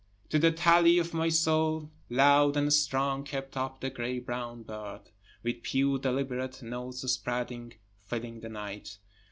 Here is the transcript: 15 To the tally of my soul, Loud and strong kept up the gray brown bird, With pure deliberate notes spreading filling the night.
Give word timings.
15 0.31 0.31
To 0.31 0.39
the 0.49 0.57
tally 0.57 0.97
of 0.97 1.13
my 1.13 1.29
soul, 1.29 1.91
Loud 2.09 2.57
and 2.57 2.73
strong 2.73 3.23
kept 3.23 3.55
up 3.55 3.81
the 3.81 3.91
gray 3.91 4.17
brown 4.17 4.63
bird, 4.63 5.01
With 5.43 5.61
pure 5.61 5.99
deliberate 5.99 6.63
notes 6.63 7.01
spreading 7.01 7.75
filling 7.99 8.39
the 8.39 8.49
night. 8.49 8.97